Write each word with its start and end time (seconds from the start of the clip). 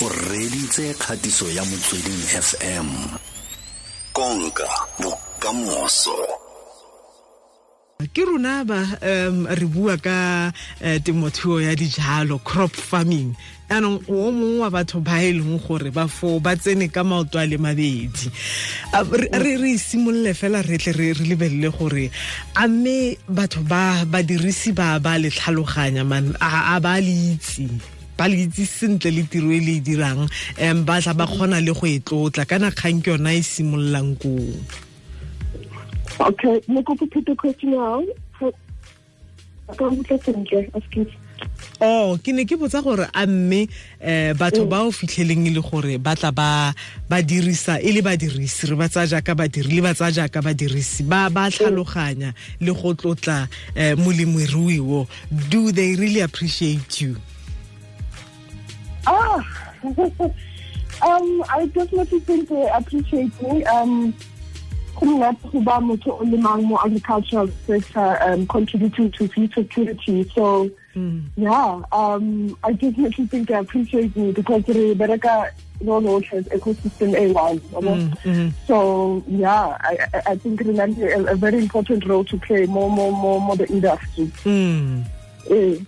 o 0.00 0.08
reditse 0.08 0.94
kgatiso 0.94 1.50
ya 1.50 1.64
motsweding 1.64 2.22
fm 2.46 2.88
konka 4.12 4.68
bokamoso. 5.00 6.14
Ke 8.14 8.22
rona 8.22 8.64
ba 8.64 8.78
um 9.02 9.46
re 9.50 9.66
bua 9.66 9.96
ka 9.98 10.52
uh, 10.54 10.98
temothuo 11.02 11.58
ya 11.60 11.74
dijalo 11.74 12.38
crop 12.44 12.70
farming. 12.70 13.34
Anong 13.70 13.98
o 14.08 14.30
mongwe 14.30 14.60
wa 14.62 14.70
batho 14.70 15.02
ba 15.02 15.18
e 15.18 15.32
leng 15.32 15.58
gore 15.66 15.90
ba 15.90 16.06
fo 16.06 16.38
ba 16.38 16.54
tsene 16.54 16.92
ka 16.94 17.02
maoto 17.02 17.42
a 17.42 17.46
le 17.46 17.58
mabedi. 17.58 18.30
Re 18.94 19.56
re 19.58 19.74
simolole 19.78 20.30
fela 20.30 20.62
re 20.62 20.78
tle 20.78 20.92
re 20.94 21.12
lebelele 21.26 21.74
gore 21.74 22.10
a 22.54 22.68
mme 22.68 23.18
batho 23.26 23.66
ba 23.66 24.06
badirisi 24.06 24.70
ba 24.70 25.00
ba 25.02 25.18
le 25.18 25.30
tlhaloganya 25.30 26.06
man 26.06 26.36
a 26.38 26.78
ba 26.78 27.00
le 27.02 27.34
itse 27.34 27.97
ba 28.18 28.26
le 28.28 28.42
itse 28.42 28.66
sentle 28.66 29.14
le 29.14 29.22
tiro 29.30 29.50
e 29.54 29.60
le 29.62 29.78
e 29.78 29.80
dirang 29.80 30.26
um 30.58 30.84
ba 30.84 30.98
tla 31.00 31.14
ba 31.14 31.26
kgona 31.30 31.62
le 31.62 31.72
go 31.72 31.86
e 31.86 32.00
tlotla. 32.02 32.44
Kana 32.44 32.74
kgang 32.74 33.00
ke 33.00 33.14
yona 33.14 33.32
e 33.38 33.42
simololang 33.42 34.18
koo. 34.18 34.58
Okay, 36.18 36.60
ne 36.66 36.82
go 36.82 36.94
put 36.98 37.14
the 37.24 37.34
question 37.38 37.74
out. 37.78 38.10
Ka 39.78 39.84
motla 39.86 40.18
sentle, 40.18 40.66
excuse. 40.74 41.14
oh 41.80 42.18
ke 42.18 42.32
ne 42.34 42.42
ke 42.48 42.56
botsa 42.58 42.82
gore 42.82 43.06
a 43.14 43.26
mme 43.26 43.60
um 44.02 44.34
batho 44.38 44.64
ba 44.66 44.82
o 44.82 44.90
fitlheleng 44.90 45.46
e 45.46 45.52
le 45.54 45.62
gore 45.62 45.98
ba 46.02 46.16
tla 46.18 46.32
ba 46.32 47.22
dirisa 47.22 47.78
e 47.78 47.92
le 47.94 48.02
badirisi 48.02 48.66
re 48.66 48.74
ba 48.74 48.88
tsaya 48.88 49.06
jaaka 49.14 49.34
badiri 49.38 49.78
le 49.78 49.82
ba 49.86 49.94
tsaya 49.94 50.10
jaaka 50.18 50.42
badirisi. 50.42 51.06
Ba 51.06 51.30
ba 51.30 51.46
tlhaloganya 51.50 52.34
le 52.60 52.72
go 52.74 52.94
tlotla 52.94 53.46
um 53.76 54.02
molemirui 54.02 54.80
wo. 54.80 55.06
Do 55.30 55.70
they 55.70 55.94
really 55.94 56.20
appreciate 56.20 57.00
you 57.00 57.16
Ah, 59.08 59.40
um, 61.02 61.44
I 61.48 61.66
definitely 61.72 62.20
think 62.20 62.48
they 62.48 62.68
appreciate 62.68 63.32
me. 63.42 63.64
Um, 63.64 64.12
go 65.00 65.06
monate 65.06 65.40
go 65.52 65.60
ba 65.60 65.78
motho 65.80 66.10
o 66.20 66.24
lemang 66.24 66.66
agricultural 66.84 67.48
sector 67.66 68.18
um, 68.22 68.46
contributing 68.46 69.10
to 69.12 69.28
food 69.28 69.52
security. 69.54 70.28
So, 70.34 70.70
yeah, 71.36 71.80
um, 71.92 72.56
I 72.64 72.72
definitely 72.72 73.26
think 73.28 73.48
they 73.48 73.54
appreciate 73.54 74.16
me 74.16 74.32
because 74.32 74.66
re 74.68 74.94
bereka 74.94 75.50
no 75.80 76.00
no 76.00 76.16
as 76.18 76.44
ecosystem 76.50 77.14
A1. 77.14 77.62
you 77.72 77.80
know? 77.80 78.52
So, 78.66 79.22
yeah, 79.28 79.78
I, 79.80 79.96
I- 80.26 80.36
think 80.36 80.60
re 80.60 80.72
na 80.74 80.84
a, 80.84 81.32
a 81.32 81.36
very 81.36 81.58
important 81.58 82.04
role 82.04 82.24
to 82.24 82.36
play 82.38 82.66
more, 82.66 82.90
more, 82.90 83.12
more, 83.12 83.40
more 83.40 83.56
the 83.56 83.68
industry. 83.70 84.26
mm. 84.44 85.04
Eh. 85.50 85.78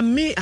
Mme 0.00 0.34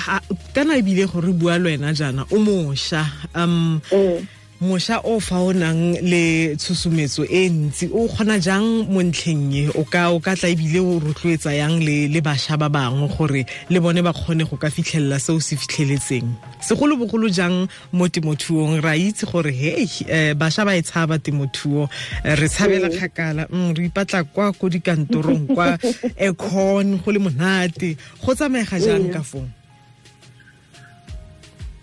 kana 0.55 0.77
ebile 0.77 1.07
gore 1.07 1.33
bua 1.33 1.59
le 1.59 1.65
wena 1.71 1.93
jaana 1.93 2.23
o 2.31 2.39
mošwa 2.39 3.07
um 3.35 3.81
Eh. 3.91 4.23
Mošwa 4.61 5.01
o 5.05 5.21
fa 5.21 5.41
o 5.41 5.53
nang 5.57 5.97
le 6.05 6.53
tshosometso 6.61 7.25
e 7.25 7.49
ntsi 7.49 7.89
o 7.97 8.05
kgona 8.13 8.37
jang 8.37 8.85
mo 8.93 9.01
ntlheng 9.01 9.57
e 9.57 9.65
o 9.73 9.89
ka 9.89 10.13
o 10.13 10.21
ka 10.21 10.37
tla 10.37 10.53
ebile 10.53 10.85
o 10.85 11.01
rotloetsa 11.01 11.57
yang 11.57 11.81
le 11.81 12.13
le 12.13 12.21
bašwa 12.21 12.61
ba 12.61 12.69
bangwe 12.69 13.09
gore 13.09 13.49
le 13.73 13.81
bone 13.81 14.05
ba 14.05 14.13
kgone 14.13 14.45
go 14.45 14.61
ka 14.61 14.69
fitlhelela 14.69 15.17
seo 15.17 15.41
se 15.41 15.57
fitlheletseng? 15.57 16.29
Segolobogolo 16.61 17.33
jang 17.33 17.73
mo 17.97 18.05
temothuong? 18.05 18.85
Ra 18.85 18.93
itse 19.01 19.25
gore 19.25 19.49
hei 19.49 19.89
um 20.05 20.37
bašwa 20.37 20.69
ba 20.69 20.77
e 20.77 20.85
tshaba 20.85 21.17
temothuo. 21.17 21.89
Eh, 22.21 22.37
re 22.37 22.49
tshabela 22.49 22.93
kgakala. 22.93 23.49
Mm, 23.49 23.73
re 23.73 23.89
ipatla 23.89 24.29
kwa 24.29 24.53
ko 24.53 24.69
dikantorong 24.69 25.57
kwa 25.57 25.81
econ 26.29 27.01
go 27.01 27.09
le 27.09 27.19
monate. 27.19 27.97
Go 28.21 28.37
tsamaega 28.37 28.77
jang 28.77 29.09
ka 29.09 29.25
foo? 29.25 29.49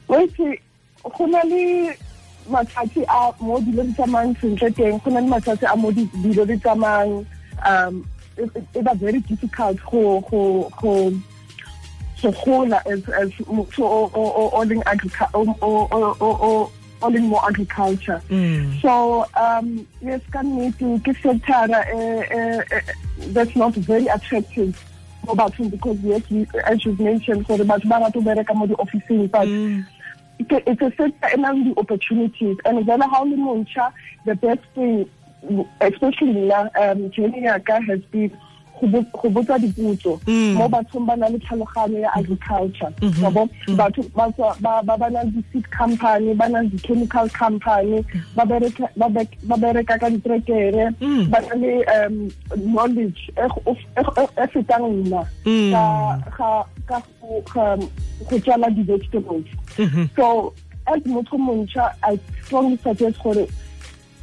Go 0.07 1.25
na 1.25 1.41
le 1.41 2.05
matsatsi 2.49 3.03
a 3.07 3.31
mo 3.43 3.59
dilo 3.59 3.83
di 3.83 3.93
tsamayang 3.93 4.35
sentle 4.41 4.69
teng 4.71 4.99
go 5.03 5.11
na 5.11 5.19
le 5.19 5.27
matsatsi 5.27 5.65
a 5.71 5.75
mo 5.75 5.91
di- 5.91 6.09
dilo 6.23 6.45
di 6.47 6.57
tsamayang 6.57 7.25
um 7.65 8.05
it 8.37 8.83
was 8.85 8.97
very 8.97 9.19
difficult 9.21 9.77
go 9.91 10.21
go 10.29 10.69
go 10.81 11.11
go 12.21 12.31
gola 12.45 12.81
as 12.85 13.01
as 13.09 13.29
motho 13.49 13.83
o 13.83 14.09
o 14.13 14.23
o 14.41 14.43
o 14.53 14.59
leng 14.65 14.81
o 15.33 15.41
o 15.61 15.87
o 15.91 16.15
o- 16.21 16.39
o 16.41 16.71
o 17.01 17.07
leng 17.09 17.27
mo 17.29 17.37
agriculture 17.47 18.21
Mm. 18.29 18.81
so 18.81 19.25
um 19.37 19.85
yes 20.01 20.21
ka 20.31 20.41
nnete 20.41 21.01
ke 21.05 21.13
sector 21.21 21.65
eh, 21.69 22.69
that's 23.33 23.55
not 23.55 23.73
very 23.85 24.07
attractive 24.07 24.73
mo 25.25 25.33
bathong 25.35 25.69
because 25.69 25.97
yes 26.01 26.21
as 26.65 26.81
you've 26.85 26.99
mentioned 26.99 27.45
gore 27.45 27.61
batho 27.65 27.85
ba 27.89 28.01
rata 28.01 28.17
go 28.17 28.21
bereka 28.21 28.53
mo 28.55 28.65
di-officing 28.65 29.27
but 29.29 29.45
Mm. 29.47 29.85
It's 30.39 30.81
a, 30.81 30.91
sector 30.95 31.37
nang 31.37 31.73
the 31.73 31.79
opportunities. 31.79 32.57
And 32.65 32.77
o 32.77 32.81
le 32.81 33.37
montšha 33.37 33.93
the 34.25 34.35
best 34.35 34.61
thing 34.75 35.09
especially 35.81 36.33
nna 36.33 36.69
um 36.75 37.11
yaka 37.15 37.81
has 37.81 38.01
been 38.11 38.35
go 38.79 38.87
bo- 38.87 39.29
botsa 39.29 39.57
dipotso 39.59 40.19
Mm. 40.27 40.53
mo 40.57 40.67
bathong 40.69 41.05
ba 41.05 41.15
na 41.15 41.27
le 41.29 41.39
tlhaloganyo 41.39 41.99
ya 41.99 42.11
agriculture 42.15 42.91
yabo 43.21 43.49
batho 43.75 44.01
ba 44.15 44.29
tswa- 44.31 44.55
ba 44.61 44.81
ba 44.83 44.97
ba 44.97 45.09
na 45.09 45.23
le 45.23 45.31
di-seed 45.31 45.65
company 45.73 46.33
ba 46.35 46.47
na 46.49 46.61
le 46.61 46.69
di-chemical 46.69 47.29
company 47.33 48.05
ba 48.35 48.45
bereka 49.57 49.97
ka 49.99 50.09
ditrekere 50.09 50.93
Mm. 51.01 51.25
ba 51.29 51.39
na 51.41 51.53
le 51.55 51.71
um 51.97 52.29
knowledge 52.55 53.31
e 53.37 53.45
e 53.45 54.01
go- 54.03 54.29
e 54.37 54.45
fetang 54.53 54.85
nna 55.05 55.21
Mm. 55.45 55.71
ka 56.37 56.65
go 58.29 58.37
jala 58.45 58.69
di-vegetables 58.69 59.45
Mhm. 59.77 60.09
so 60.15 60.53
as 60.87 61.01
motho 61.05 61.37
montšha 61.37 61.91
i 62.03 62.17
strongly 62.45 62.77
suggest 62.83 63.17
gore 63.23 63.47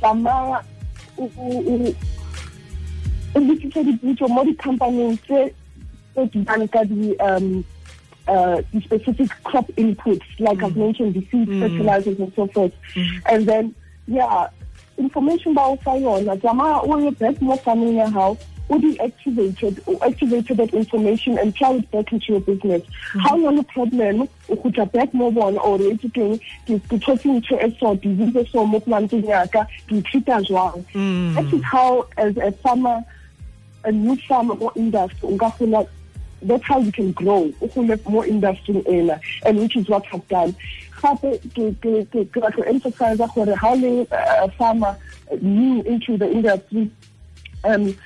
tsamaya 0.00 0.62
o- 3.34 3.38
o 3.38 3.42
o- 3.42 3.42
o 3.42 3.46
botsise 3.46 3.84
diputso 3.84 4.28
mo 4.28 4.44
di-companying 4.44 5.18
tse 5.26 5.52
tse 6.14 6.26
di 6.32 6.38
nang 6.44 6.68
ka 6.68 6.80
um 7.20 7.64
uh, 8.26 8.62
the 8.72 8.80
specific 8.80 9.28
crop 9.44 9.66
inputs, 9.76 10.22
like 10.38 10.62
I've 10.62 10.76
mentioned, 10.76 11.12
the 11.14 11.20
seed 11.30 11.48
fertilizers 11.60 12.18
and 12.18 12.32
so 12.34 12.46
forth. 12.46 12.72
And 13.28 13.44
then, 13.46 13.74
yeah, 14.06 14.48
information 14.96 15.52
about 15.52 15.82
fire, 15.82 16.36
Jama, 16.36 16.78
or 16.86 17.00
your 17.00 17.12
best 17.12 17.42
more 17.42 17.58
farming 17.58 17.96
your 17.96 18.08
house, 18.08 18.38
or 18.70 18.78
deactivated 18.78 19.78
or 19.84 20.02
activated 20.06 20.56
that 20.56 20.72
information 20.72 21.36
and 21.38 21.54
plow 21.54 21.74
it 21.76 21.90
back 21.90 22.10
into 22.12 22.32
your 22.32 22.40
business. 22.40 22.82
How 23.20 23.36
long 23.36 23.58
a 23.58 23.62
problem, 23.62 24.22
o 24.48 24.56
kgutla 24.56 24.90
back 24.90 25.12
mo 25.12 25.30
bona 25.30 25.58
or 25.60 25.76
etse 25.80 26.08
keng 26.14 26.38
ke 26.64 26.80
ke 26.88 26.96
thotse 27.04 27.24
ntho 27.28 27.60
e 27.60 27.76
so 27.78 27.94
disease 27.96 28.48
so 28.50 28.64
mo 28.64 28.80
planteng 28.80 29.28
yaka 29.28 29.66
ke 29.86 30.00
treata 30.00 30.40
jwang 30.48 30.82
Mm. 30.94 31.34
that 31.34 31.52
is 31.52 31.62
how 31.62 32.06
as 32.16 32.34
a 32.38 32.52
farmer 32.64 33.04
a 33.84 33.92
new 33.92 34.16
farmer 34.28 34.54
or 34.54 34.72
industry 34.76 35.28
that's 36.44 36.62
how 36.64 36.78
you 36.78 36.92
can 36.92 37.12
grow. 37.12 37.50
Gole 37.74 37.98
more 38.08 38.26
industry 38.26 38.82
ena 38.86 39.20
and 39.44 39.58
which 39.58 39.76
is 39.76 39.88
what 39.88 40.04
I've 40.12 40.26
done. 40.28 40.54
Gape 41.02 42.12
to 42.12 42.62
emphasize 42.66 43.18
gore 43.18 43.56
how 43.56 43.74
le 43.74 44.06
uh, 44.10 44.48
farmer 44.58 44.96
uh, 45.30 45.36
new 45.40 45.82
into 45.82 46.16
the 46.16 46.30
industry 46.30 46.90
um 47.64 47.96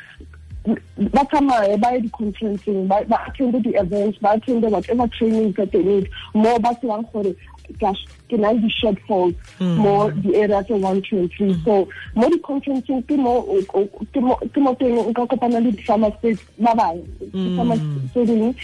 ba 0.66 1.25
tsamaye 1.25 1.81
ba 1.81 1.95
ye 1.95 2.00
di-conferencing 2.00 2.89
ba 2.89 3.05
attende 3.27 3.62
di-events 3.62 4.19
ba 4.19 4.37
attende 4.37 4.69
whatever 4.71 5.06
training 5.09 5.53
that 5.53 5.71
they 5.72 5.83
need. 5.83 6.10
Mo 6.34 6.59
ba 6.59 6.75
tsebang 6.75 7.10
gore 7.12 7.34
gosh 7.80 8.04
ke 8.28 8.36
na 8.38 8.50
le 8.52 8.60
di-shortfalls 8.60 9.34
mo 9.60 10.10
di-area 10.10 10.62
tse 10.64 10.74
one 10.74 11.02
two 11.02 11.18
and 11.18 11.30
three? 11.32 11.52
Hmm. 11.52 11.64
So 11.64 11.88
mo 12.14 12.28
di-conferencing 12.28 13.02
ke 13.08 13.16
mo 13.16 13.44
o- 13.44 13.64
o- 13.74 13.90
ke 14.12 14.20
mo 14.20 14.36
ke 14.36 14.58
mo 14.60 14.74
teng 14.74 14.96
nka 15.12 15.26
kopana 15.28 15.60
le 15.62 15.70
di-farmer 15.72 16.12
ba 16.58 16.72
bang 16.74 16.98
hmm. 17.32 17.44
di-farmer 17.44 17.78
tse 18.12 18.54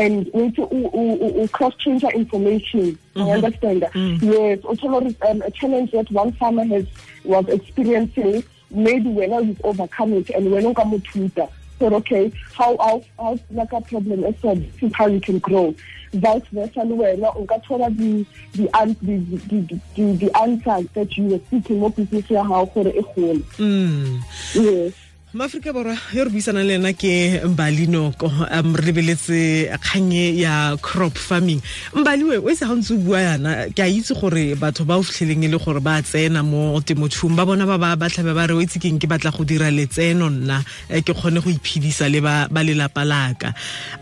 and 0.00 0.30
o 0.34 0.38
itse 0.48 0.58
o- 0.58 0.90
o- 0.92 1.18
o- 1.20 1.34
o 1.42 1.48
cross 1.48 1.74
change 1.78 2.04
information 2.14 2.96
you 3.14 3.22
hmm. 3.22 3.30
understand 3.30 3.82
that. 3.82 3.94
Yes 4.22 4.58
o 4.64 4.74
thole 4.74 5.00
gore 5.00 5.14
um, 5.30 5.42
a 5.42 5.50
challenge 5.50 5.90
that 5.92 6.10
one 6.10 6.32
farmer 6.32 6.64
has 6.64 6.84
was 7.24 7.46
experiencing 7.48 8.42
maybe 8.70 9.08
wena 9.08 9.44
you've 9.46 9.60
overcome 9.64 10.14
it 10.14 10.30
and 10.30 10.46
wena 10.48 10.70
o 10.70 10.74
ka 10.74 10.84
mo 10.84 10.98
thuta 10.98 11.48
so 11.78 11.86
okay 11.94 12.32
how 12.52 12.76
how 12.78 13.02
how 13.18 13.38
like 13.50 13.72
a 13.72 13.80
problem 13.80 14.24
as 14.24 14.34
well 14.42 14.54
this 14.56 14.82
is 14.82 14.92
how 14.94 15.06
you 15.06 15.20
can 15.20 15.38
grow? 15.38 15.74
Vice 16.12 16.46
versa 16.52 16.84
le 16.84 16.94
wena 16.94 17.34
o 17.36 17.44
ka 17.44 17.58
thola 17.58 17.88
the 17.96 18.24
the 18.54 18.68
the 19.02 19.16
the 19.18 19.58
the, 19.66 19.80
the, 19.96 20.16
the 20.26 20.88
that 20.94 21.16
you 21.16 21.24
were 21.24 21.40
seeking 21.50 21.80
mo 21.80 21.88
business 21.88 22.30
ya 22.30 22.42
how 22.44 22.64
e 22.64 23.02
gole. 23.14 23.42
Mm. 23.58 24.22
yes 24.54 25.03
maaforika 25.34 25.72
borwa 25.72 25.96
yo 26.14 26.24
re 26.24 26.30
buisanang 26.30 26.62
le 26.62 26.74
ena 26.78 26.92
ke 26.94 27.42
mbali 27.42 27.88
noko 27.90 28.30
um 28.30 28.76
re 28.76 28.86
lebeletse 28.86 29.66
kganye 29.82 30.38
ya 30.38 30.76
crop 30.76 31.18
farming. 31.18 31.60
Mbaliwe 31.90 32.38
o 32.38 32.50
ise 32.50 32.62
ga 32.62 32.74
ntse 32.74 32.94
o 32.94 32.98
bua 33.02 33.18
yana 33.18 33.66
ke 33.74 33.82
a 33.82 33.90
itse 33.90 34.14
gore 34.14 34.54
batho 34.54 34.86
ba 34.86 34.94
o 34.94 35.02
fitlheleng 35.02 35.42
e 35.42 35.48
le 35.50 35.58
gore 35.58 35.82
ba 35.82 35.98
tsena 36.06 36.46
mo 36.46 36.78
temothuong 36.78 37.34
ba 37.34 37.42
bona 37.42 37.66
ba 37.66 37.78
ba 37.82 37.96
batlhabe 37.98 38.30
ba 38.30 38.46
re 38.46 38.54
o 38.54 38.62
itse 38.62 38.78
keng 38.78 39.02
ke 39.02 39.10
batla 39.10 39.34
go 39.34 39.42
dira 39.42 39.74
letseno 39.74 40.30
nna 40.30 40.62
eh, 40.86 41.02
ke 41.02 41.10
kgone 41.10 41.42
go 41.42 41.50
iphedisa 41.50 42.06
le 42.06 42.22
ba 42.22 42.46
lelapa 42.62 43.02
laka 43.02 43.50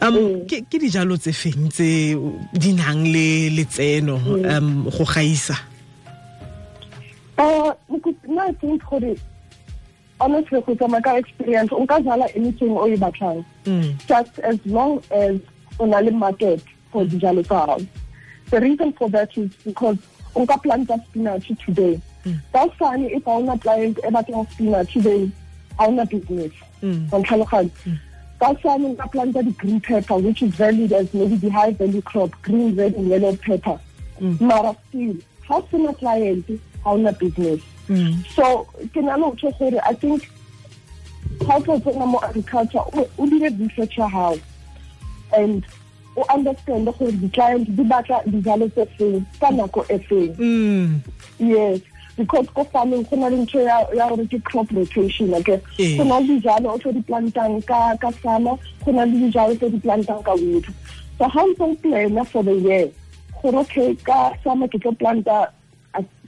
um 0.04 0.44
ke 0.44 0.68
ke 0.68 0.76
dijalo 0.76 1.16
tse 1.16 1.32
feng 1.32 1.72
tse 1.72 2.12
di 2.52 2.76
nang 2.76 3.08
le 3.08 3.48
letseno 3.56 4.20
um 4.20 4.84
go 4.84 5.04
gaisa? 5.08 5.56
Um 7.40 7.72
nna 8.28 8.52
think 8.60 8.84
gore 8.84 9.16
honestly 10.22 10.60
tsamaya 10.62 11.02
ka 11.02 11.16
experience 11.22 11.72
o 11.72 11.80
nka 11.84 12.00
jala 12.04 12.26
anything 12.36 12.76
o 12.76 12.86
batlang. 13.04 13.44
Mm. 13.64 13.90
just 14.06 14.38
as 14.50 14.58
long 14.66 15.02
as 15.10 15.40
o 15.80 15.86
na 15.86 15.98
le 15.98 16.10
market 16.10 16.62
for 16.92 17.04
dijalo 17.04 17.42
tsa 17.42 17.66
gago 17.66 17.86
the 18.50 18.60
reason 18.60 18.92
for 18.92 19.08
that 19.08 19.36
is 19.36 19.50
because 19.64 19.98
o 20.36 20.44
nka 20.44 20.56
planta 20.62 20.96
spinach 21.06 21.50
today. 21.66 22.00
Ka 22.52 22.66
sane 22.78 23.06
if 23.10 23.24
ga 23.24 23.32
ona 23.42 23.58
client 23.58 23.98
e 23.98 24.10
batlang 24.16 24.46
spinach 24.52 24.94
then 24.94 25.32
ga 25.78 25.84
ona 25.88 26.06
business. 26.06 26.52
Mm. 26.82 27.10
wa 27.12 27.18
ntlhaloganya 27.18 27.98
ka 28.40 28.54
sane 28.62 28.88
nka 28.94 29.06
planta 29.12 29.42
di-green 29.42 29.80
pepper 29.80 30.18
which 30.18 30.42
is 30.42 30.54
valued 30.54 30.92
as 30.92 31.12
maybe 31.14 31.36
the 31.36 31.50
high 31.50 31.70
value 31.72 32.02
crop 32.02 32.30
green 32.42 32.74
red 32.76 32.94
and 32.94 33.08
yellow 33.08 33.34
pepper. 33.36 33.78
Mara 34.40 34.76
still 34.88 35.14
ga 35.48 35.56
o 35.58 35.66
sena 35.70 35.92
client 35.94 36.46
ga 36.46 36.90
ona 36.90 37.12
business. 37.12 37.60
Mm. 37.60 37.81
So 38.36 38.66
ke 38.94 39.00
na 39.02 39.16
le 39.16 39.30
go 39.40 39.50
gore 39.58 39.80
i 39.84 39.94
think 39.94 40.22
ga 41.46 41.56
o 41.56 41.60
tlo 41.60 41.78
tsena 41.80 42.06
mo 42.06 42.18
agriculture 42.22 42.84
o- 42.94 43.26
dire 43.26 43.50
research 43.58 43.98
ya 43.98 44.08
gago 44.08 44.38
and 45.38 45.64
o 46.16 46.24
understand 46.34 46.84
gore 46.98 47.12
di-client 47.12 47.66
di 47.76 47.82
batla 47.84 48.20
dijalo 48.26 48.68
tse 48.72 48.86
feng 48.98 49.24
ka 49.40 49.50
nako 49.50 49.84
e 49.88 49.98
feng. 49.98 50.34
Mm. 50.38 51.00
yes 51.38 51.80
because 52.16 52.46
ko 52.54 52.64
farming 52.64 53.02
go 53.08 53.16
na 53.16 53.28
le 53.32 53.36
ntho 53.42 53.58
ya 53.64 54.08
gore 54.08 54.26
ke 54.28 54.38
crop 54.44 54.68
rotation 54.70 55.32
okay? 55.34 55.58
Go 55.96 56.04
na 56.04 56.18
le 56.20 56.36
dijalo 56.38 56.74
o 56.74 56.78
tlo 56.78 56.92
di 56.92 57.00
plantang 57.00 57.64
ka 57.66 57.96
ka 57.96 58.10
summer 58.22 58.56
go 58.84 58.92
na 58.92 59.04
le 59.08 59.16
dijalo 59.26 59.56
tse 59.56 59.70
di 59.72 59.78
plantang 59.80 60.22
ka 60.22 60.34
winter. 60.36 60.72
So 61.18 61.28
how 61.28 61.46
ntse 61.48 61.60
o 61.64 61.74
plana 61.82 62.24
for 62.24 62.44
the 62.44 62.54
year 62.54 62.88
gore 63.42 63.56
okay 63.64 63.94
ka 64.04 64.36
summer 64.44 64.68
ke 64.68 64.76
tlo 64.78 64.92
planta 64.92 65.48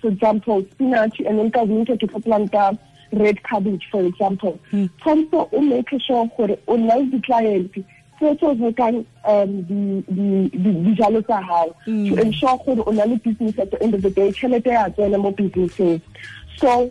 for 0.00 0.08
example 0.10 0.64
spinach 0.72 1.20
and 1.20 1.38
then 1.38 1.50
ka 1.50 1.62
winter 1.62 1.96
ke 1.96 2.06
tlo 2.10 2.20
planta 2.22 2.78
red 3.12 3.42
cabbage 3.44 3.86
for 3.90 4.02
example. 4.04 4.58
Tshwanetse 4.72 5.48
o 5.52 5.60
make 5.60 5.90
sure 6.00 6.26
gore 6.36 6.58
o 6.68 6.76
nna 6.76 6.96
le 6.98 7.06
di-client 7.10 7.70
tse 7.72 8.34
tse 8.36 8.54
rekang 8.60 9.04
um 9.26 9.62
di- 9.62 10.04
di- 10.12 10.48
di- 10.50 10.80
dijalo 10.86 11.22
tsa 11.24 11.40
gago 11.42 11.74
to 11.86 12.20
ensure 12.22 12.58
gore 12.66 12.82
o 12.86 12.90
na 12.92 13.04
le 13.04 13.16
business 13.16 13.58
at 13.58 13.70
the 13.70 13.82
end 13.82 13.94
of 13.94 14.02
the 14.02 14.10
day 14.10 14.30
tšhelete 14.32 14.66
ya 14.70 14.88
tsena 14.88 15.18
mo 15.18 15.30
businesseng. 15.32 16.00
So 16.58 16.90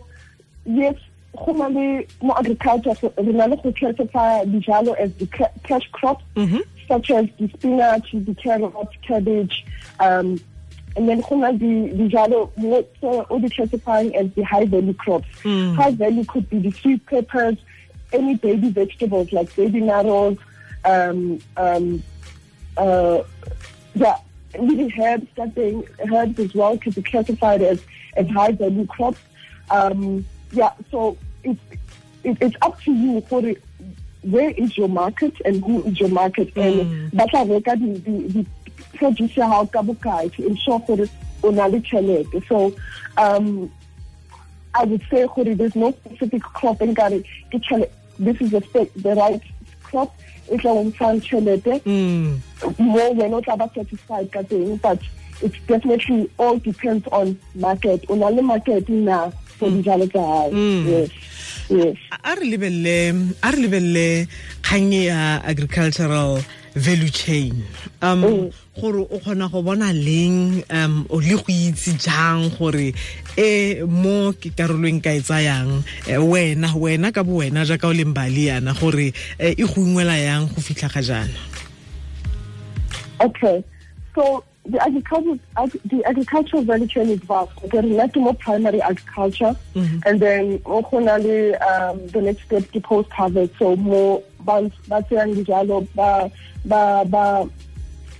yes 0.66 0.96
go 1.36 1.52
na 1.52 1.66
le 1.68 2.06
mo 2.22 2.32
agriculture 2.34 2.94
re 3.18 3.32
na 3.32 3.46
le 3.46 3.56
go 3.56 3.72
classify 3.72 4.44
dijalo 4.44 4.94
as 4.98 5.12
the 5.14 5.26
cash 5.64 5.88
crops 5.92 6.24
such 6.88 7.10
as 7.10 7.26
the 7.38 7.48
spinach 7.48 8.10
the 8.12 8.34
carrot 8.34 8.88
cabbage 9.06 9.64
um 10.00 10.38
and 10.96 11.08
then 11.08 11.20
go 11.28 11.36
na 11.36 11.50
di 11.52 11.90
dijalo 11.90 12.50
mo 12.56 12.84
so 13.00 13.26
o 13.30 13.38
di 13.38 13.48
classifying 13.50 14.14
as 14.16 14.30
the 14.34 14.42
high 14.42 14.64
value 14.64 14.94
crops. 14.94 15.28
High 15.74 15.90
value 15.92 16.24
could 16.24 16.48
be 16.48 16.58
the 16.58 16.70
sweet 16.70 17.04
peppers 17.06 17.56
any 18.12 18.36
baby 18.36 18.70
vegetables 18.70 19.32
like 19.32 19.54
baby 19.56 19.80
marrows 19.80 20.38
um 20.84 21.40
um 21.56 22.02
uh 22.76 23.22
yeah 23.94 24.16
really 24.58 24.92
herbs 25.00 25.26
that 25.36 25.52
they 25.56 25.74
herbs 26.12 26.38
as 26.38 26.54
well 26.54 26.78
could 26.78 26.94
be 26.94 27.02
classified 27.02 27.60
as 27.62 27.82
as 28.16 28.28
high 28.28 28.52
value 28.52 28.86
crops. 28.86 29.18
Um 29.70 30.24
yeah 30.52 30.72
so 30.90 31.16
it's 31.42 31.60
it, 32.22 32.38
it's 32.40 32.56
up 32.62 32.80
to 32.82 32.92
you 32.92 33.20
for 33.22 33.42
the, 33.42 33.58
where 34.22 34.50
is 34.50 34.78
your 34.78 34.88
market 34.88 35.34
and 35.44 35.62
who 35.64 35.82
is 35.84 35.98
your 35.98 36.08
market? 36.08 36.56
And 36.56 37.10
ba 37.12 37.26
tla 37.26 37.44
reka 37.44 37.76
di 37.76 37.98
di 37.98 38.28
di 38.28 38.46
produce 38.98 39.36
ya 39.40 39.48
gago 39.52 39.66
ka 39.72 39.82
bokae 39.82 40.28
to 40.36 40.42
ensure 40.48 40.78
gore 40.86 41.08
o 41.42 41.50
na 41.50 41.66
le 41.66 41.80
tšhelete 41.80 42.38
so 42.48 42.72
um 43.16 43.70
I 44.74 44.84
would 44.84 45.02
say 45.10 45.26
gore 45.34 45.54
there's 45.54 45.76
no 45.76 45.90
specific 45.92 46.42
crop 46.42 46.78
nkare 46.80 47.20
ke 47.50 47.58
tšhele- 47.62 47.90
this 48.18 48.40
is 48.40 48.50
the 48.50 48.62
the 49.06 49.14
right 49.14 49.42
crop 49.82 50.10
e 50.52 50.56
tla 50.58 50.72
go 50.74 50.82
ntshang 50.90 51.20
tšhelete 51.20 51.80
Mm. 51.86 52.40
more 52.78 53.10
wena 53.20 53.36
o 53.36 53.40
tla 53.40 53.56
ba 53.56 53.68
satisfied 53.74 54.30
ka 54.32 54.42
teng 54.42 54.76
but 54.82 54.98
it 55.42 55.52
definitely 55.66 56.30
all 56.38 56.56
depends 56.58 57.06
on 57.10 57.36
market. 57.54 58.04
O 58.08 58.14
na 58.14 58.28
le 58.30 58.42
market 58.42 58.88
na 58.88 59.30
for 59.58 59.68
dijalo 59.68 60.06
tsa 60.10 60.22
gago 60.22 60.90
yes 60.90 61.10
yes. 61.70 61.96
Lebelele 62.44 63.34
a 63.42 63.50
re 63.50 63.58
lebelele 63.64 64.28
kgang 64.62 64.92
ya 64.92 65.40
agricultural 65.44 66.38
value 66.74 67.10
chain. 67.10 67.64
Um 68.02 68.50
gore 68.74 69.06
o 69.06 69.18
kgona 69.18 69.50
go 69.50 69.62
bona 69.62 69.92
leng 69.94 70.64
um 70.70 71.06
o 71.10 71.20
le 71.20 71.36
go 71.38 71.48
itse 71.48 71.94
jang 71.98 72.50
gore 72.58 72.94
e 73.38 73.82
mo 73.86 74.32
ke 74.34 74.50
karolong 74.50 75.02
ka 75.02 75.14
e 75.14 75.22
tsayang 75.22 75.82
wena 76.26 76.74
wena 76.74 77.14
ka 77.14 77.22
bo 77.22 77.38
wena 77.38 77.64
jaaka 77.64 77.86
o 77.88 77.94
leng 77.94 78.12
bali 78.14 78.50
yana 78.50 78.74
gore 78.74 79.14
e 79.38 79.62
go 79.62 79.80
ungwela 79.80 80.18
yang 80.18 80.50
go 80.50 80.60
fitlha 80.60 80.90
ga 80.90 81.02
jaana? 81.02 81.40
Okay, 83.22 83.62
so 84.14 84.42
the 84.66 84.80
agriculture, 84.82 85.38
ag- 85.58 85.80
the 85.84 86.02
agricultural 86.06 86.62
value 86.62 86.86
chain 86.86 87.08
is 87.10 87.20
vast. 87.20 87.52
Okay, 87.64 87.82
like 87.82 88.16
more 88.16 88.34
primary 88.34 88.80
agriculture, 88.80 89.54
and 89.74 90.20
then 90.20 90.58
okonali 90.60 91.60
um, 91.60 92.06
the 92.08 92.22
next 92.22 92.44
step 92.44 92.62
the 92.72 92.80
post 92.80 93.10
harvest. 93.12 93.52
So 93.58 93.76
more 93.76 94.22
once 94.46 94.74
that's 94.88 95.10
young 95.10 95.34
dijalo 95.34 95.86
ba 95.94 96.30
ba 96.64 97.04
ba 97.06 97.48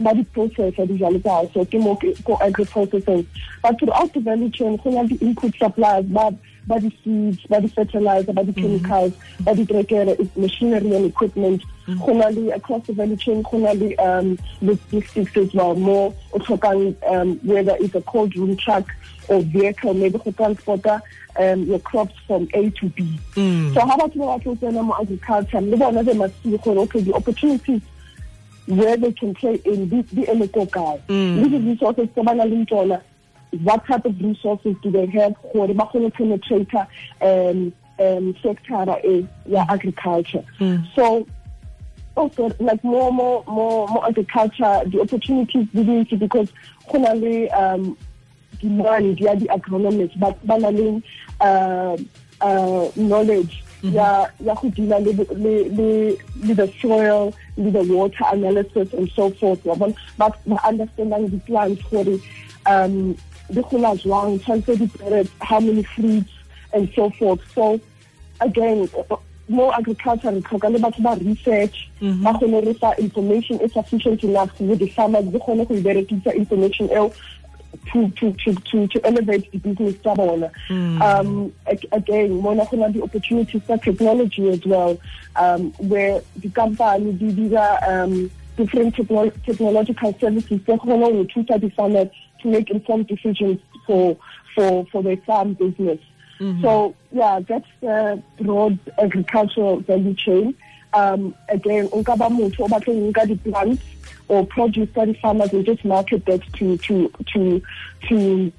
ba 0.00 0.12
di 0.14 0.25
process 0.25 0.75
ya 0.76 0.85
dijalo 0.85 1.20
tsa 1.23 1.31
hao. 1.31 1.50
so 1.55 1.64
ke 1.64 1.75
mo 1.81 1.96
ke- 1.96 2.17
ko 2.25 2.37
agri 2.43 2.64
processing. 2.67 3.26
But 3.62 3.79
throughout 3.81 4.12
the 4.12 4.20
value 4.20 4.50
chain, 4.50 4.76
go 4.76 4.91
na 4.91 5.02
le 5.02 5.17
input 5.23 5.55
suppliers 5.56 6.05
ba 6.06 6.29
ba 6.67 6.81
di 6.81 6.91
seeds, 7.05 7.47
ba 7.49 7.61
di 7.61 7.69
fertilizer, 7.69 8.33
ba 8.33 8.45
di 8.45 8.53
chemicals, 8.53 9.13
ba 9.41 9.55
di 9.55 9.65
trekere, 9.65 10.17
machinery 10.37 10.95
and 10.95 11.07
equipment. 11.07 11.63
Go 11.87 12.13
na 12.15 12.29
le 12.29 12.51
across 12.55 12.87
the 12.87 12.93
value 12.95 13.17
chain, 13.17 13.43
go 13.43 13.59
na 13.59 13.73
le 13.73 13.95
um, 13.97 14.39
logistics 14.63 15.37
as 15.37 15.53
well. 15.55 15.75
More 15.75 16.15
o 16.33 16.39
tlhokang 16.39 16.95
um, 17.11 17.39
whether 17.43 17.77
it's 17.81 17.95
a 17.95 18.01
cold 18.03 18.35
room 18.37 18.57
truck 18.57 18.87
or 19.29 19.41
vehicle, 19.43 19.93
maybe 19.95 20.19
go 20.19 20.31
transporta 20.33 21.03
um, 21.39 21.65
your 21.65 21.81
crops 21.81 22.15
from 22.27 22.49
A 22.55 22.71
to 22.71 22.89
B. 22.91 23.19
So 23.35 23.81
how 23.81 23.97
about 23.97 24.15
ba 24.15 24.21
batla 24.21 24.45
go 24.45 24.55
tsena 24.57 24.83
mo 24.85 24.97
agriculture? 25.01 25.61
Le 25.61 25.77
bona 25.77 26.03
they 26.03 26.15
must 26.15 26.43
see 26.43 26.57
gore 26.57 26.79
okay 26.79 27.01
the 27.01 27.13
opportunities 27.13 27.83
where 28.67 28.97
they 28.97 29.13
can 29.13 29.35
play 29.35 29.61
in 29.67 29.89
di 29.91 30.01
di 30.15 30.25
eme 30.25 30.49
ko 30.51 30.65
kae 30.65 30.99
le 31.09 31.49
di 31.51 31.59
resources 31.69 32.09
tse 32.15 32.23
ba 32.25 32.33
nang 32.35 32.49
le 32.49 32.65
tsona 32.65 32.99
what 33.62 33.87
type 33.87 34.05
of 34.05 34.21
resources 34.21 34.77
do 34.83 34.91
they 34.91 35.06
have? 35.06 35.35
Gore 35.53 35.69
ba 35.69 35.85
kgone 35.85 36.11
go 36.11 36.11
penetrate 36.11 36.75
um 37.20 37.73
um 37.99 38.37
sector 38.43 38.96
ya 39.46 39.65
agriculture. 39.69 40.44
So 40.94 41.27
also 42.17 42.51
like 42.61 42.82
more 42.84 43.13
more 43.13 43.44
more 43.46 43.89
more 43.89 44.06
agriculture 44.06 44.82
the 44.87 45.01
opportunities 45.01 45.67
di 45.75 46.17
because 46.17 46.53
le 46.93 47.49
um 47.49 47.96
demand 48.61 49.20
ya 49.20 49.34
di 49.34 49.46
agronomists 49.46 50.19
ba 50.19 50.34
ba 50.44 50.58
na 50.58 50.69
le 50.70 51.03
uh, 51.41 51.96
uh, 52.41 52.91
knowledge 52.96 53.65
ya 53.82 54.27
ya 54.41 54.55
go 54.55 54.70
deala 54.70 54.99
le 55.05 55.13
le 55.13 55.69
le 55.69 56.17
le 56.46 56.55
the 56.55 56.73
soil 56.81 57.34
le 57.56 57.70
the 57.70 57.82
water 57.93 58.25
analysis 58.32 58.93
and 58.94 59.11
so 59.11 59.31
forth 59.31 59.61
but 59.65 59.79
ba 60.17 60.31
understandang 60.65 61.31
the 61.31 61.39
plants 61.46 61.82
gore 61.91 62.19
um 62.67 63.17
di 63.51 63.60
gola 63.63 63.94
jwang 63.96 64.39
tshwanetse 64.39 65.29
how 65.41 65.60
many 65.60 65.82
fruits 65.82 66.31
and 66.72 66.89
so 66.94 67.10
forth. 67.10 67.41
So 67.55 67.81
again 68.41 68.89
more 69.48 69.74
agriculture 69.74 70.31
re 70.31 70.41
tlhoka 70.41 70.70
le 70.72 70.79
batho 70.79 71.03
ba 71.03 71.15
research 71.24 71.89
ba 72.01 72.32
kgone 72.32 72.65
re 72.65 72.72
fa 72.74 72.94
information 72.98 73.60
e 73.63 73.69
sufficient 73.69 74.24
enough 74.24 74.56
gore 74.58 74.77
di-farmers 74.77 75.24
di 75.27 75.39
kgone 75.39 75.67
go 75.69 75.74
iberekisa 75.74 76.34
information 76.34 76.89
eo 76.91 77.13
to 77.93 78.08
to 78.17 78.32
to 78.32 78.55
to 78.70 78.86
to 78.86 79.01
elevate 79.05 79.51
the 79.53 79.58
business 79.58 79.94
tsa 80.01 80.15
bona. 80.15 80.51
Um 81.03 81.53
ag- 81.67 81.89
again 81.93 82.41
mona 82.41 82.65
go 82.70 82.77
na 82.79 82.89
the 82.89 83.03
opportunities 83.03 83.60
for 83.67 83.77
technology 83.79 84.48
as 84.48 84.65
well 84.65 84.96
um 85.36 85.72
where 85.79 86.22
the 86.41 86.48
company 86.48 87.13
di 87.13 87.32
dira 87.32 87.79
um 87.86 88.31
different 88.56 88.94
technol 88.96 89.31
technological 89.44 90.15
services 90.20 90.60
tse 90.65 90.79
kgona 90.79 91.13
go 91.13 91.24
thusa 91.24 91.58
di-farmers 91.60 92.08
to 92.44 92.48
make 92.48 92.70
informed 92.70 93.08
decisions 93.08 93.58
for 93.86 94.17
for 94.55 94.86
for 94.93 95.03
their 95.03 95.17
farm 95.29 95.55
business 95.55 95.98
So 96.63 96.94
yeah, 97.13 97.41
that's 97.41 97.69
the 97.81 98.22
broad 98.41 98.79
agricultural 98.98 99.81
value 99.81 100.15
chain. 100.15 100.55
Um, 100.93 101.34
again, 101.48 101.89
unka 101.89 102.17
ba 102.19 102.29
motho 102.29 102.60
o 102.60 102.69
batla 102.69 102.94
ho 102.94 103.13
nka 103.13 103.27
di-plants 103.29 103.82
or 104.29 104.46
produce 104.46 104.89
tsa 104.93 105.06
di-farmers 105.06 105.53
and 105.53 105.65
just 105.65 105.84
market 105.84 106.24
that 106.27 106.43
to 106.55 106.77
to 106.79 107.10
to 107.32 107.63
to 108.08 108.53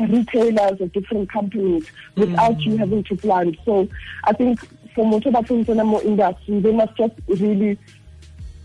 retailers 0.00 0.80
or 0.80 0.86
different 0.88 1.30
companies 1.30 1.84
without 2.16 2.60
you 2.60 2.76
having 2.76 3.02
to 3.04 3.16
plant. 3.16 3.56
So 3.64 3.88
I 4.24 4.32
think 4.32 4.60
for 4.94 5.04
tsena 5.04 5.86
more 5.86 6.02
industry, 6.02 6.60
they 6.60 6.72
must 6.72 6.96
just 6.96 7.14
really 7.28 7.78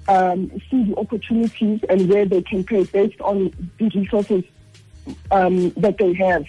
um, 0.07 0.51
see 0.69 0.83
the 0.83 0.95
opportunities 0.97 1.81
and 1.89 2.09
where 2.09 2.25
they 2.25 2.41
can 2.41 2.63
pay 2.63 2.83
based 2.83 3.19
on 3.21 3.51
the 3.77 3.89
resources 3.89 4.43
um, 5.31 5.71
that 5.71 5.97
they 5.97 6.13
have. 6.13 6.45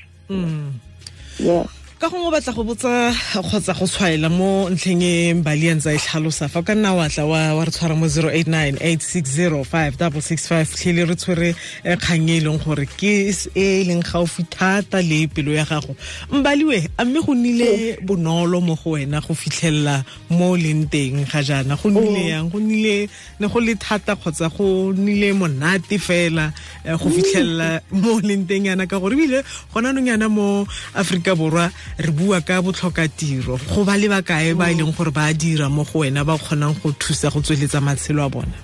Yeah. 1.38 1.66
Ka 1.98 2.08
gongwe 2.08 2.28
o 2.28 2.30
batla 2.30 2.52
go 2.54 2.62
botsa 2.62 3.10
kgotsa 3.42 3.74
go 3.74 3.86
tshwaela 3.90 4.30
mo 4.30 4.70
ntlheng 4.70 5.02
e 5.02 5.34
mbali 5.34 5.66
a 5.66 5.74
ntse 5.74 5.90
e 5.90 5.98
tlhalosa 5.98 6.46
fa 6.46 6.60
o 6.60 6.62
ka 6.62 6.74
nna 6.78 6.94
wa 6.94 7.08
tla 7.10 7.26
wa 7.26 7.64
re 7.66 7.72
tshwara 7.74 7.98
mo 7.98 8.06
089 8.06 8.78
8605665 8.78 10.78
tlhele 10.78 11.02
re 11.10 11.16
tshwere 11.18 11.48
eh, 11.82 11.98
kgang 11.98 12.30
e 12.30 12.36
e 12.38 12.44
leng 12.46 12.62
gore 12.62 12.86
ke 12.86 13.34
e 13.34 13.50
e 13.50 13.82
leng 13.82 14.06
gaufi 14.06 14.46
thata 14.46 15.02
le 15.02 15.26
pelo 15.26 15.50
ya 15.50 15.66
gago. 15.66 15.98
Mbaliwe 16.30 16.86
a 16.98 17.04
mme 17.04 17.18
go 17.18 17.34
nnile 17.34 17.98
bonolo 18.06 18.62
mo 18.62 18.78
go 18.78 18.94
wena 18.94 19.18
go 19.18 19.34
fitlhelela 19.34 20.06
mo 20.30 20.54
o 20.54 20.56
leng 20.56 20.86
teng 20.86 21.26
ga 21.26 21.42
jaana? 21.42 21.74
Go 21.82 21.90
nnile 21.90 22.30
yang? 22.30 22.46
Go 22.46 22.62
nnile 22.62 23.10
ne 23.42 23.46
go 23.50 23.58
le 23.58 23.74
thata 23.74 24.14
kgotsa 24.14 24.46
go 24.54 24.94
nnile 24.94 25.34
monate 25.34 25.98
fela 25.98 26.54
eh, 26.86 26.94
go 26.94 27.10
fitlhelela 27.10 27.82
mo 27.90 28.14
o 28.14 28.20
leng 28.22 28.46
teng 28.46 28.70
yana? 28.70 28.86
Ka 28.86 29.02
gore 29.02 29.18
ebile 29.18 29.42
gona 29.74 29.90
nong 29.90 30.06
yana 30.06 30.30
mo 30.30 30.62
aforika 30.94 31.34
borwa 31.34 31.66
re 31.96 32.10
bua 32.12 32.40
ka 32.40 32.60
botlhokatiro. 32.62 33.56
Go 33.74 33.84
ba 33.84 33.96
le 33.96 34.08
bakae 34.08 34.56
ba 34.56 34.70
e 34.70 34.74
leng 34.74 34.92
gore 34.96 35.10
ba 35.10 35.32
dira 35.32 35.68
mo 35.68 35.84
go 35.84 36.00
wena 36.04 36.24
ba 36.24 36.36
kgonang 36.36 36.76
go 36.82 36.92
thusa 36.92 37.32
go 37.32 37.40
tsweletsa 37.40 37.80
matshelo 37.80 38.26
a 38.26 38.28
bona? 38.28 38.58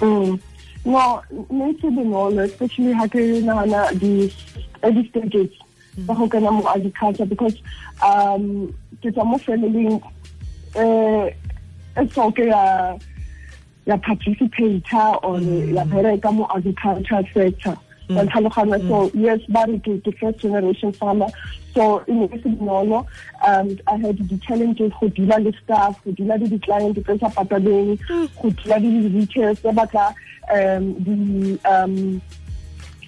Mm. 0.00 0.40
No, 0.84 1.22
maybe 1.50 1.88
bonolo, 1.92 2.44
especially 2.44 2.92
ha 2.92 3.06
ke 3.06 3.20
nahana 3.44 3.92
the 4.00 4.32
early 4.82 5.06
stages 5.08 5.50
tsa 5.94 6.14
go 6.14 6.28
kena 6.28 6.52
mo 6.52 6.64
agriculture 6.68 7.26
because 7.26 7.56
um 8.02 8.72
ke 9.02 9.12
tswa 9.12 9.24
mo 9.26 9.38
family 9.38 10.00
eh 10.74 11.34
e 12.00 12.08
soke 12.14 12.38
ya 12.46 12.96
ya 13.86 13.96
participate 13.96 14.92
or 15.22 15.40
ya 15.40 15.84
bereka 15.84 16.32
mo 16.32 16.46
agriculture 16.54 17.22
sector 17.34 17.76
wa 18.16 18.24
tlhaloganya 18.24 18.78
so 18.88 19.10
yes 19.14 19.40
ba 19.48 19.64
re 19.68 19.78
ke 19.78 20.00
ke 20.04 20.12
first 20.18 20.38
generation 20.38 20.92
farmer. 20.92 21.28
So 21.74 22.02
e 22.08 22.26
se 22.42 22.48
bonolo 22.58 23.06
um 23.46 23.68
i 23.86 23.96
had 23.96 24.18
the 24.28 24.38
challenges 24.38 24.92
go 25.00 25.08
deala 25.08 25.38
le 25.44 25.52
staff 25.62 26.02
go 26.04 26.10
deala 26.12 26.38
le 26.40 26.48
di-client 26.48 26.98
tse 26.98 27.18
sa 27.20 27.28
pataleng 27.30 27.94
go 28.42 28.50
deala 28.50 28.78
le 28.82 28.88
di-retails 29.08 29.60
tse 29.62 29.70
batla 29.78 30.08
um 30.50 30.94
the 31.06 31.58
um 31.70 32.20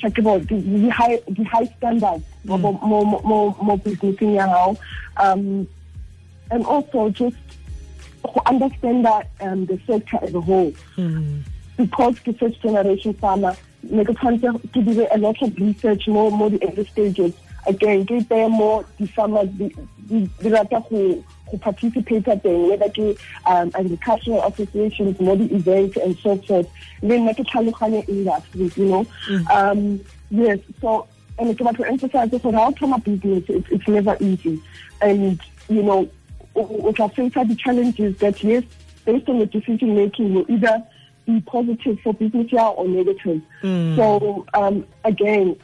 the 0.03 0.11
the 0.49 0.89
high 0.91 1.19
the 1.29 1.45
high 1.45 1.67
standards 1.77 2.25
mo 2.45 2.57
mo 2.59 2.73
mo 2.83 3.03
mo- 3.23 3.57
mo 3.63 3.77
businessing 3.77 4.35
ya 4.35 4.47
hao 4.47 4.77
um 5.17 5.67
and 6.51 6.67
also 6.67 7.09
just 7.11 7.37
to 8.23 8.41
understand 8.47 9.05
that 9.05 9.27
um 9.41 9.67
the 9.67 9.79
sector 9.87 10.19
as 10.23 10.35
a 10.35 10.41
whole. 10.41 10.73
Because 11.77 12.15
the 12.25 12.33
first 12.35 12.61
generation 12.63 13.15
farmer 13.15 13.57
ne 13.91 14.05
ke 14.05 14.15
tshwanetse 14.15 14.53
ke 14.73 14.85
dire 14.85 15.07
a 15.12 15.19
lot 15.19 15.41
of 15.43 15.57
research 15.59 16.07
mo 16.09 16.31
mo 16.31 16.49
the 16.49 16.59
early 16.67 16.85
stages. 16.87 17.33
Again 17.67 18.07
ke 18.07 18.19
tsaya 18.27 18.49
mo 18.49 18.85
di-farmers 18.99 19.49
di- 19.59 19.75
di 20.09 20.29
di 20.43 20.49
rata 20.49 20.83
go 20.91 21.23
go 21.51 21.59
participate 21.59 22.25
teng 22.25 22.69
whether 22.69 22.89
ke 22.89 23.17
um, 23.47 23.71
agricultural 23.75 24.43
associations 24.47 25.21
mo 25.21 25.37
di-events 25.37 25.97
and 25.97 26.17
so 26.19 26.37
forth. 26.49 26.69
Le 27.03 27.19
nna 27.19 27.35
ke 27.35 27.45
tlhaloganye 27.47 28.03
industry 28.09 28.71
you 28.77 28.87
know? 28.87 29.07
Um, 29.51 30.01
yes 30.31 30.59
so 30.81 31.07
and 31.39 31.55
ke 31.57 31.62
batla 31.62 31.77
to 31.77 31.89
emphasize 31.89 32.31
gore 32.31 32.53
how 32.53 32.71
thoma 32.73 32.99
business 33.05 33.45
it's, 33.49 33.71
it's 33.71 33.89
never 33.89 34.17
easy. 34.21 34.61
And 35.01 35.41
you 35.69 35.83
know 35.83 36.09
o 36.55 36.62
o 36.89 36.93
tla 36.93 37.09
face 37.09 37.33
the 37.35 37.55
challenges 37.57 38.17
that 38.19 38.43
yes 38.43 38.65
based 39.05 39.29
on 39.29 39.39
the 39.39 39.47
decision 39.47 39.95
making 39.97 40.35
will 40.35 40.47
either 40.49 40.83
be 41.26 41.41
positive 41.43 41.99
for 42.00 42.14
business 42.14 42.49
yeah 42.50 42.69
or 42.69 42.88
negative. 42.88 43.43
Hmm. 43.61 43.97
So 43.97 44.47
um, 44.55 44.87
again, 45.05 45.57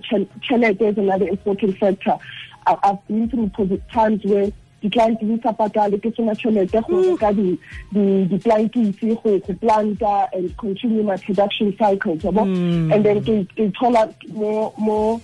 tjhel- 0.00 0.28
tjhelete 0.40 0.92
is 0.92 0.98
another 0.98 1.28
important 1.28 1.78
factor. 1.78 2.18
I, 2.66 2.76
I've 2.82 3.06
been 3.06 3.30
through 3.30 3.48
posi- 3.48 3.82
times 3.92 4.24
where 4.24 4.50
the 4.82 4.90
client 4.90 5.18
di 5.20 5.38
sa 5.42 5.52
patale 5.52 5.98
ke 5.98 6.14
sena 6.16 6.34
tjhelete 6.34 6.82
go 6.86 7.00
reka 7.00 7.32
di 7.32 7.58
di 7.92 8.24
di 8.24 8.36
blankets 8.36 8.98
go 9.00 9.40
planta 9.54 10.28
and 10.32 10.56
continue 10.58 11.02
my 11.02 11.16
production 11.16 11.74
cycle 11.78 12.16
yabo 12.16 12.44
hmm. 12.44 12.92
and 12.92 13.04
then 13.04 13.22
ke 13.22 13.48
ke 13.56 13.72
thola 13.72 14.12
more 14.30 14.72
more 14.78 15.20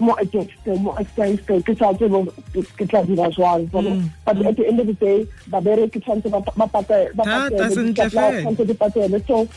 more 0.00 0.16
against 0.20 0.66
more 0.66 0.96
against 0.98 1.46
ke 1.46 1.72
sa 1.78 1.92
tsebo 1.92 2.24
ke 2.52 2.84
tla 2.88 3.02
dira 3.04 3.28
jwang 3.36 3.66
but 3.72 4.36
at 4.46 4.56
the 4.56 4.66
end 4.66 4.80
of 4.80 4.86
the 4.86 4.94
day 4.94 5.26
ba 5.48 5.60
bere 5.60 5.88
ke 5.88 6.00
tshwanetse 6.00 6.30
ba 6.30 6.40
ba 6.56 6.66
patale 6.76 7.12
ba 7.14 7.24
Thata 7.24 7.56
patale 7.56 7.74
sentle 7.74 7.94
di-supply 7.94 8.30
fela. 8.30 8.40
tshwanetse 8.40 8.66
di 8.66 8.74
patele 8.74 9.26
so 9.26 9.48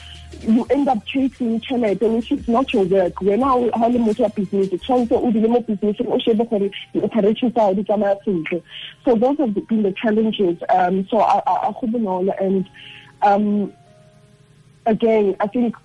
you 0.44 0.66
end 0.76 0.88
up 0.90 1.00
chasing 1.06 1.60
tšhelete 1.62 2.02
which 2.16 2.32
is 2.32 2.48
not 2.48 2.74
your 2.74 2.84
work. 2.86 3.14
Wena 3.22 3.54
o- 3.56 3.70
o 3.72 3.88
le 3.88 4.00
motho 4.00 4.24
wa 4.24 4.30
business 4.36 4.68
tshwanetse 4.70 5.12
o 5.16 5.32
dile 5.32 5.48
mo 5.48 5.60
businesseng 5.62 6.08
o 6.12 6.18
shebe 6.20 6.44
gore 6.50 6.70
di-operation 6.94 7.52
tsa 7.54 7.74
di 7.74 7.84
tsamaya 7.84 8.18
sentle 8.26 8.62
so 9.06 9.16
those 9.16 9.38
have 9.38 9.54
been 9.68 9.84
the 9.84 9.92
challenges. 9.94 10.58
Um 10.70 11.08
so 11.08 11.20
a 11.22 11.72
go 11.80 11.88
bonolo 11.88 12.34
and 12.42 12.68
um 13.22 13.72
again 14.86 15.36
i 15.40 15.48
think 15.48 15.76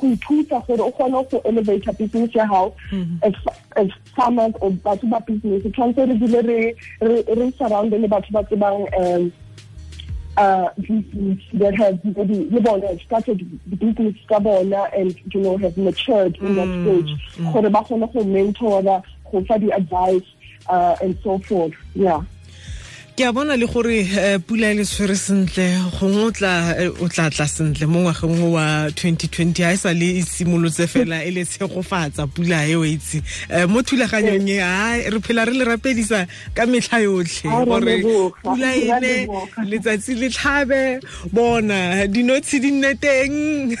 go 0.00 0.06
ithuta 0.06 0.66
gore 0.66 0.80
o 0.80 0.90
kgone 0.92 1.30
go 1.30 1.38
elevate 1.44 1.98
business 1.98 2.34
ya 2.34 2.46
gago 2.46 2.74
as 3.22 3.34
as 3.76 3.88
farmers 4.16 4.54
or 4.60 4.70
batho 4.70 5.10
ba 5.10 5.20
business. 5.20 5.62
Tshwanetse 5.62 6.08
re 6.08 6.14
dile 6.14 6.74
re 7.00 7.52
surround 7.58 7.92
le 7.92 8.08
batho 8.08 8.32
ba 8.32 8.44
tsebang 8.44 8.88
um 8.98 9.32
uh 10.36 10.68
that 11.54 11.74
have 11.76 12.04
maybe 12.04 12.48
le 12.50 12.60
bona 12.60 12.86
have 12.88 13.00
started 13.02 13.38
the 13.66 13.76
business 13.76 14.14
ka 14.28 14.38
bona 14.38 14.88
and 14.96 15.14
you 15.34 15.40
know 15.40 15.56
have 15.58 15.76
matured 15.76 16.36
in 16.38 16.54
that 16.56 16.70
stage. 16.82 17.52
gore 17.52 17.70
ba 17.70 17.82
kgone 17.84 18.12
go 18.12 18.24
mentora 18.24 19.02
go 19.30 19.44
fa 19.44 19.58
di-advice 19.58 20.28
uh, 20.68 20.96
and 21.02 21.18
so 21.22 21.38
forth. 21.38 21.74
Yeah 21.94 22.22
ke 23.20 23.26
a 23.26 23.32
bona 23.32 23.54
le 23.54 23.66
gore 23.66 24.00
um 24.00 24.40
pula 24.48 24.70
e 24.72 24.76
le 24.78 24.84
tshwere 24.88 25.14
sentle 25.14 25.64
gongwe 25.92 26.22
o 26.24 26.30
tla 26.32 26.72
eh, 26.80 27.28
tla 27.28 27.46
sentle 27.46 27.84
mo 27.84 28.00
ngwageng 28.00 28.48
wa 28.48 28.88
2020 28.96 29.60
ha 29.60 29.72
e 29.74 29.76
sa 29.76 29.92
le 29.92 30.08
e 30.16 30.22
simolotse 30.24 30.86
fela 30.88 31.18
e 31.20 31.28
le 31.30 31.44
tshegofatsa 31.44 32.24
pula 32.32 32.64
e 32.64 32.76
o 32.80 32.84
itse. 32.88 33.20
Eh, 33.50 33.66
mo 33.68 33.82
thulaganyong 33.84 34.48
e 34.48 34.56
a 34.64 35.10
re 35.12 35.20
phela 35.20 35.44
re 35.44 35.52
le 35.52 35.66
rapedisa 35.68 36.24
ka 36.56 36.64
metlha 36.64 37.02
yotlhe 37.04 37.50
gore 37.68 37.98
pula 38.40 38.72
e 38.72 38.88
ene 38.88 39.12
letsatsi 39.68 40.16
le 40.16 40.32
tlhabe. 40.32 41.04
Bona 41.28 42.08
dinotshi 42.08 42.56
di 42.64 42.72
nne 42.72 42.94
teng. 42.96 43.76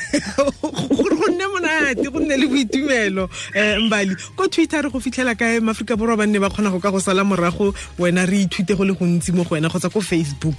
Gore 1.00 1.16
go 1.16 1.32
nne 1.32 1.46
monate 1.48 2.12
go 2.12 2.20
nne 2.20 2.36
le 2.36 2.44
boitumelo. 2.44 3.24
Um 3.56 3.88
mbali 3.88 4.12
ko 4.36 4.52
twitter 4.52 4.84
re 4.84 4.90
go 4.92 5.00
fitlhela 5.00 5.32
kae? 5.32 5.64
Maaforika 5.64 5.96
borwa 5.96 6.20
ba 6.20 6.26
nne 6.28 6.36
ba 6.44 6.52
kgona 6.52 6.68
go 6.68 6.78
ka 6.78 6.92
go 6.92 7.00
sala 7.00 7.24
morago 7.24 7.72
wena 7.96 8.28
re 8.28 8.44
ithute 8.44 8.76
go 8.76 8.84
le 8.84 8.92
gontsi 8.92 9.29
mo 9.34 9.44
go 9.44 9.54
wena 9.54 9.68
kgotsa 9.68 9.92
ko 9.92 10.00
facebook 10.00 10.58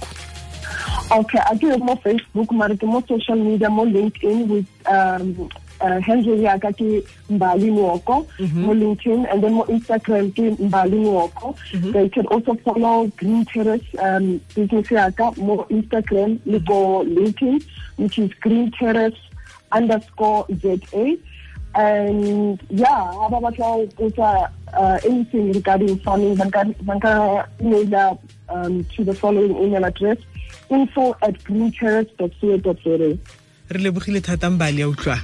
Okay, 1.12 1.38
I 1.44 1.54
do 1.54 1.76
more 1.76 1.96
Facebook, 1.96 2.50
mara 2.52 2.74
ke 2.76 2.84
mo 2.88 3.02
social 3.06 3.36
media, 3.36 3.68
mo 3.68 3.84
LinkedIn 3.84 4.48
with 4.48 4.66
um, 4.88 5.50
uh, 5.80 6.00
handle 6.00 6.40
ya 6.40 6.56
ka 6.56 6.72
ke 6.72 7.04
Mbali 7.28 7.68
Nwoko, 7.68 8.24
mo 8.56 8.72
LinkedIn, 8.72 9.28
and 9.30 9.44
then 9.44 9.52
mo 9.60 9.64
Instagram 9.68 10.32
ke 10.32 10.56
Mbali 10.56 11.04
Nwoko. 11.04 11.52
They 11.92 12.08
can 12.08 12.26
also 12.32 12.54
follow 12.64 13.12
Green 13.20 13.44
Terrace 13.44 13.84
um, 14.00 14.40
business 14.54 14.88
ya 14.90 15.10
ka 15.10 15.32
mo 15.36 15.68
Instagram, 15.68 16.40
le 16.46 16.60
go 16.60 17.04
LinkedIn, 17.04 17.60
which 17.96 18.18
is 18.18 18.32
Green 18.40 18.72
Terrace 18.72 19.18
underscore 19.70 20.46
ZA. 20.48 21.18
And 21.74 22.60
yeah, 22.68 23.12
ha 23.12 23.28
ba 23.28 23.36
batla 23.36 23.64
ho 23.64 23.86
botsa 24.00 24.48
uh, 24.72 24.98
anything 25.04 25.52
regarding 25.52 25.98
farming, 26.00 26.36
banka 26.36 26.64
banka 26.84 27.48
email 27.60 27.84
um, 28.54 28.84
to 28.96 29.04
the 29.04 29.14
following 29.14 29.56
email 29.64 29.84
address 29.84 30.18
info 30.70 31.14
at 31.22 31.34
greenterrace.co.za. 31.44 33.18
re 33.70 33.78
lebogile 33.80 34.20
thata 34.20 34.50
mbali 34.50 34.82
a 34.82 34.88
utlwa 34.88 35.18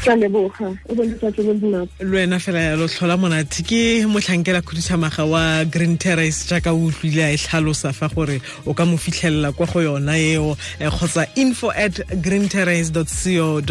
Ka 0.00 0.16
leboga, 0.16 0.72
o 0.88 0.94
be 0.94 1.02
letsatsi 1.04 1.42
le 1.44 1.52
le 1.52 1.60
monate. 1.60 1.90
le 2.00 2.08
wena 2.10 2.38
fela 2.40 2.60
yalo 2.72 2.86
tlhola 2.88 3.18
monate 3.20 3.60
ke 3.68 3.80
motlhankela 4.08 4.62
khuduthamaga 4.64 5.26
wa 5.28 5.64
green 5.64 5.98
terrace 5.98 6.48
jaaka 6.48 6.72
o 6.72 6.88
utlwile 6.88 7.20
a 7.24 7.34
e 7.34 7.36
tlhalosa 7.36 7.92
fa 7.92 8.08
gore 8.08 8.40
o 8.64 8.72
ka 8.72 8.86
mo 8.86 8.96
fitlhelela 8.96 9.52
kwa 9.52 9.66
go 9.66 9.80
yona 9.84 10.16
eo 10.16 10.56
eh, 10.80 10.88
kgotsa 10.88 11.26
info 11.36 11.68
at 11.76 12.00
green 12.22 12.48
terrace 12.48 12.88
co 12.90 13.04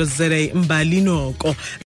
za 0.05 0.29
mbali 0.53 1.01
Nwoko 1.01 1.55